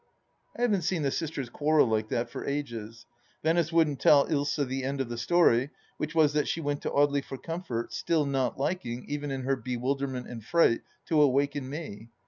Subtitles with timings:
[0.57, 3.05] I haven't seen the sisters quarrel like that for ages.
[3.43, 6.89] Venice wouldn't tell Ilsa the end of the story, which was that she went to
[6.89, 11.69] Audely for comfort, still not liking, even in her be wilderment and fright, to awaken
[11.69, 12.09] me.